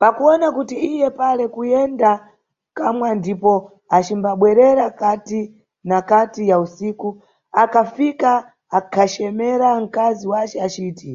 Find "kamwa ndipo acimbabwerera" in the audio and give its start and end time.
2.76-4.86